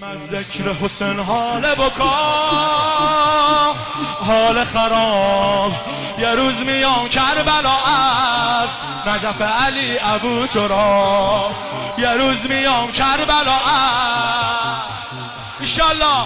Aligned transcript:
از 0.00 0.26
ذکر 0.26 0.72
حسین 0.72 1.18
حال 1.18 1.60
بکا 1.60 2.10
حال 4.26 4.64
خراب 4.64 5.72
یه 6.18 6.34
روز 6.34 6.60
میام 6.60 7.08
کربلا 7.08 7.76
از 7.84 8.68
نجف 9.06 9.42
علی 9.42 9.98
ابو 9.98 10.46
ترا 10.46 11.50
یه 11.98 12.10
روز 12.10 12.46
میام 12.46 12.92
کربلا 12.92 13.54
از 13.54 14.94
ایشالله 15.60 16.24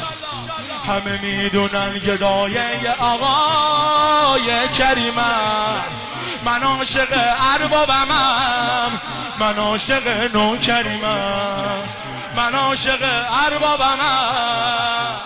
همه 0.86 1.20
می‌دونن 1.22 1.98
گدایه 1.98 2.94
آقای 3.00 4.68
کریمم 4.68 5.84
من 6.44 6.62
عاشق 6.62 7.08
اربابمم 7.54 8.90
من 9.38 9.58
عاشق 9.58 10.34
نوکریمم 10.34 11.82
من 12.36 12.54
عاشق 12.54 12.98
اربابمم 13.46 15.20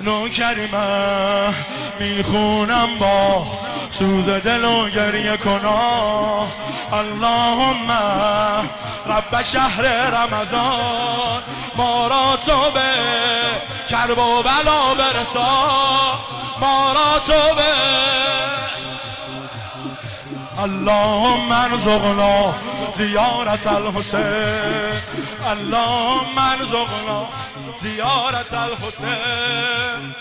نوکریمم 0.00 1.54
می‌خونم 2.00 2.98
با 2.98 3.46
سوز 3.90 4.28
دل 4.28 4.64
و 4.64 4.88
گریه 4.88 5.36
کنا. 5.36 6.46
اللهم 6.92 7.90
رب 9.06 9.42
شهر 9.42 9.82
رمضان. 10.10 11.42
ما 11.76 12.08
را 12.08 12.36
تو 12.46 12.70
به 12.70 12.80
کرب 13.90 14.18
و 14.18 14.42
بلا 14.42 14.94
برسا. 14.94 15.48
ما 16.60 16.92
را 16.92 17.18
تو 17.26 17.54
به 17.54 17.72
اللهم 20.58 21.52
ارزقنا 21.52 22.54
زیارت 22.90 23.66
الحسین. 23.66 24.94
اللهم 25.50 26.38
ارزقنا 26.38 27.28
زیارت 27.78 28.52
الحسین. 28.54 30.14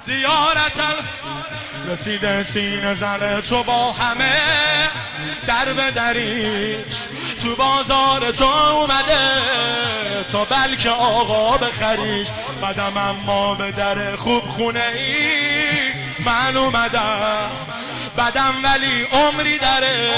زیارت 0.00 0.80
رسیده 1.88 2.42
سین 2.42 2.94
زن 2.94 3.40
تو 3.40 3.62
با 3.62 3.92
همه. 3.92 4.36
در 5.46 5.72
به 5.72 5.90
دریش 5.90 6.94
تو 7.42 7.56
بازار 7.56 8.30
تو 8.30 8.44
اومده. 8.44 9.54
تا 10.32 10.44
بلکه 10.44 10.90
آقا 10.90 11.58
بخریش 11.58 12.28
بدم 12.62 12.96
اما 12.96 13.54
به 13.54 13.72
در 13.72 14.16
خوب 14.16 14.42
خونه 14.42 14.84
ای. 14.94 16.13
من 16.26 16.56
اومدم 16.56 17.50
بدم 18.18 18.54
ولی 18.64 19.02
عمری 19.02 19.58
داره. 19.58 20.12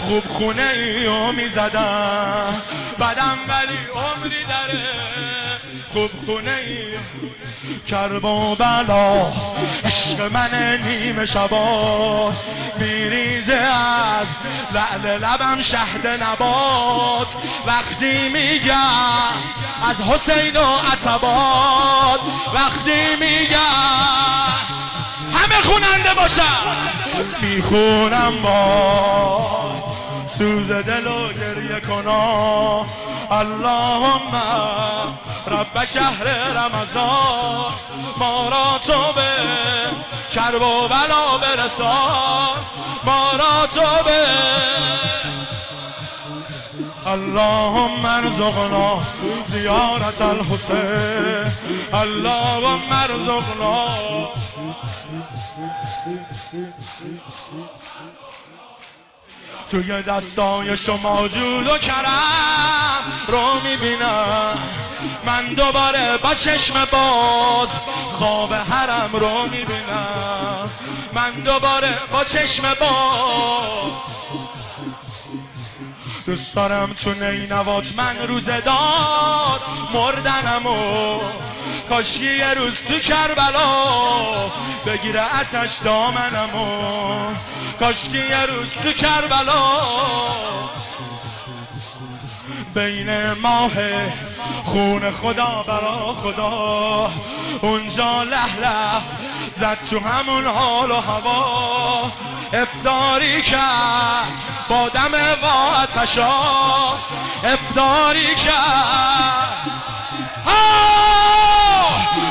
خوب 0.00 0.24
خونه 0.28 0.72
ای 0.74 1.06
و 1.06 1.32
می‌زدم 1.32 2.54
بدم 3.00 3.38
ولی 3.48 3.78
عمری 3.94 4.44
داره. 4.44 4.82
خوب 5.92 6.10
خونه 6.26 6.50
ای 6.50 6.90
کرب 7.86 8.24
و 8.24 8.54
بلا 8.54 9.32
عشق 9.84 10.20
من 10.32 10.78
نیمه 10.84 11.26
شباس 11.26 12.48
میریزه 12.78 13.60
از 14.20 14.36
لعل 14.74 15.18
لبم 15.18 15.62
شهد 15.62 16.06
نبات. 16.06 17.36
وقتی 17.66 18.28
میگم 18.28 19.60
از 19.90 20.00
حسین 20.00 20.56
و 20.56 20.76
عطبات 20.92 22.20
وقتی 22.54 23.16
میگم 23.20 23.99
خوننده 26.10 26.22
باشم. 26.22 26.76
می‌خونم 27.42 28.42
با 28.42 29.40
سوز 30.26 30.70
دل 30.70 31.06
و 31.06 31.32
گریه 31.32 31.80
کنا. 31.80 32.86
اللهم 33.30 34.32
رب 35.46 35.84
شهر 35.84 36.24
رمضان 36.54 37.74
ما 38.16 38.48
را 38.48 38.78
تو 38.86 39.12
به 39.12 39.30
کرب 40.34 40.62
و 40.62 40.88
بلا 40.88 41.38
برسان. 41.38 42.58
ما 43.04 43.30
را 43.32 43.66
تو 43.66 44.04
به 44.04 44.26
اللهم 47.06 48.06
ارزقنا 48.06 49.00
زیارت 49.44 50.22
الحسین. 50.22 51.52
اللهم 51.92 52.92
ارزقنا 52.92 53.88
sleep, 55.60 56.32
sleep, 56.32 56.80
sleep, 56.80 56.80
sleep, 56.80 57.20
sleep, 57.76 57.76
sleep. 57.76 58.49
توی 59.70 60.02
دستای 60.02 60.76
شما 60.76 61.28
جود 61.28 61.66
و 61.66 61.78
کرم 61.78 63.02
رو 63.28 63.60
می‌بینم. 63.60 64.58
من 65.24 65.54
دوباره 65.54 66.16
با 66.16 66.34
چشم 66.34 66.74
باز 66.74 67.68
خواب 68.18 68.54
حرم 68.54 69.10
رو 69.12 69.42
می‌بینم. 69.42 70.70
من 71.12 71.30
دوباره 71.30 71.98
با 72.12 72.24
چشم 72.24 72.62
باز 72.62 73.92
دوست 76.26 76.54
دارم 76.54 76.92
تو 76.92 77.10
نینوات 77.10 77.92
من 77.96 78.16
روز 78.28 78.46
داد 78.46 79.60
مردنم 79.94 80.66
و 80.66 81.20
کاشکی 81.88 82.36
یه 82.38 82.54
روز 82.54 82.84
تو 82.84 82.98
کربلا 82.98 84.50
بگیره 84.86 85.36
اتش 85.40 85.76
دامنم 85.84 86.54
و 86.54 86.66
کاشکی 87.80 88.18
یه 88.18 88.46
روز 88.46 88.72
تو 88.72 88.92
کربلا 88.92 89.39
بین 92.74 93.32
ماه 93.32 93.72
خون 94.64 95.10
خدا 95.10 95.64
برا 95.66 96.14
خدا. 96.22 97.10
اونجا 97.62 98.22
له 98.22 98.56
له 98.60 99.00
زد 99.52 99.78
تو 99.90 100.00
همون 100.00 100.46
حال 100.46 100.90
و 100.90 101.00
هوا. 101.00 102.10
افتاری 102.52 103.42
کرد 103.42 104.42
با 104.68 104.88
دم 104.88 105.14
و 105.42 105.46
اتشا 105.82 106.40
افتاری 107.44 108.34
کرد 108.34 109.70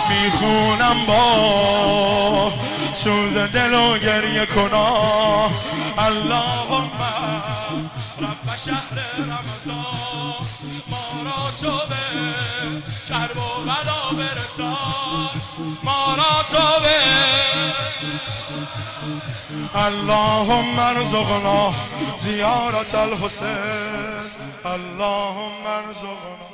می‌خونم 0.09 1.05
با 1.05 2.53
سوز 2.93 3.37
دل 3.37 3.73
و 3.73 3.97
گریه 3.97 4.45
کنا. 4.45 5.05
اللهم 5.97 6.78
رب 8.49 8.55
شهر 8.55 8.97
رمضان. 9.17 10.45
ما 10.87 11.23
را 11.23 11.51
تو 11.61 11.87
به 11.87 12.35
کرب 13.09 13.37
و 13.37 13.63
بلا 13.63 14.17
برسان. 14.17 15.29
ما 15.83 16.15
را 16.15 16.43
تو 16.51 16.79
به 16.83 16.99
اللهم 19.75 20.79
ارزقنا 20.79 21.73
زیارت 22.17 22.95
الحسین. 22.95 24.29
اللهم 24.65 25.65
ارزقنا 25.67 26.49